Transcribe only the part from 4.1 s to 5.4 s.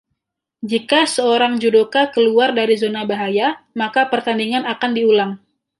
pertandingan akan diulang.